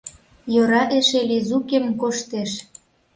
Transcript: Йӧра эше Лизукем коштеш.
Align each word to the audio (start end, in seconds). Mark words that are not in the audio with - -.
Йӧра 0.53 0.83
эше 0.97 1.21
Лизукем 1.29 1.85
коштеш. 2.01 2.51